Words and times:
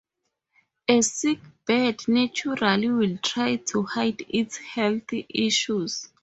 A 0.89 1.01
sick 1.03 1.37
bird 1.67 2.07
naturally 2.07 2.89
will 2.89 3.19
try 3.19 3.57
to 3.57 3.83
hide 3.83 4.25
its 4.29 4.57
health 4.57 5.13
issues. 5.29 6.09